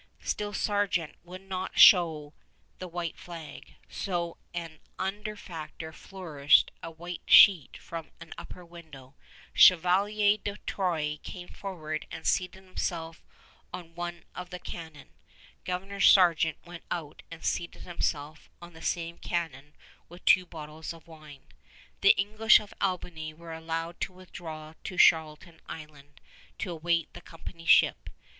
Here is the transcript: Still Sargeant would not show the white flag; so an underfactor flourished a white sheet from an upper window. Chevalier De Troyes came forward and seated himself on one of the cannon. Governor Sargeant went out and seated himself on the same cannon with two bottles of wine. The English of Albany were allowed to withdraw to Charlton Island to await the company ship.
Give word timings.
Still 0.23 0.51
Sargeant 0.51 1.13
would 1.23 1.41
not 1.43 1.77
show 1.77 2.33
the 2.79 2.87
white 2.87 3.19
flag; 3.19 3.75
so 3.87 4.37
an 4.51 4.79
underfactor 4.97 5.93
flourished 5.93 6.71
a 6.81 6.89
white 6.89 7.21
sheet 7.27 7.77
from 7.77 8.09
an 8.19 8.33
upper 8.35 8.65
window. 8.65 9.13
Chevalier 9.53 10.37
De 10.39 10.57
Troyes 10.65 11.19
came 11.21 11.47
forward 11.47 12.07
and 12.09 12.25
seated 12.25 12.63
himself 12.63 13.23
on 13.71 13.93
one 13.93 14.23
of 14.33 14.49
the 14.49 14.57
cannon. 14.57 15.09
Governor 15.65 15.99
Sargeant 15.99 16.57
went 16.65 16.83
out 16.89 17.21
and 17.29 17.45
seated 17.45 17.83
himself 17.83 18.49
on 18.59 18.73
the 18.73 18.81
same 18.81 19.19
cannon 19.19 19.75
with 20.09 20.25
two 20.25 20.47
bottles 20.47 20.93
of 20.93 21.05
wine. 21.07 21.45
The 22.01 22.17
English 22.17 22.59
of 22.59 22.73
Albany 22.81 23.35
were 23.35 23.53
allowed 23.53 24.01
to 24.01 24.13
withdraw 24.13 24.73
to 24.83 24.97
Charlton 24.97 25.61
Island 25.67 26.19
to 26.57 26.71
await 26.71 27.13
the 27.13 27.21
company 27.21 27.67
ship. 27.67 28.09